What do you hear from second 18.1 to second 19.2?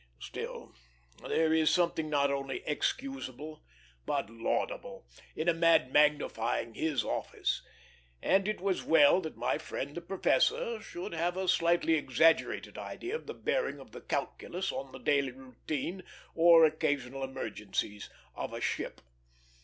of a ship.